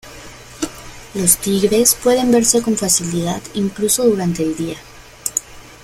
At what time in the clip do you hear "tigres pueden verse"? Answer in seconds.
1.37-2.63